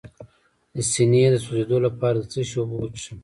د 0.73 0.75
سینې 0.91 1.23
د 1.31 1.35
سوځیدو 1.45 1.77
لپاره 1.85 2.17
د 2.19 2.25
څه 2.33 2.41
شي 2.49 2.55
اوبه 2.59 2.75
وڅښم؟ 2.77 3.17